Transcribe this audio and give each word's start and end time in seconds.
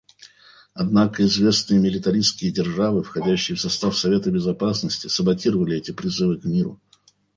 Однако 0.73 1.23
известные 1.27 1.79
милитаристские 1.79 2.51
державы, 2.51 3.03
входящие 3.03 3.55
в 3.55 3.61
состав 3.61 3.95
Совета 3.95 4.31
Безопасности, 4.31 5.05
саботировали 5.05 5.77
эти 5.77 5.91
призывы 5.91 6.39
к 6.39 6.43
миру. 6.43 6.81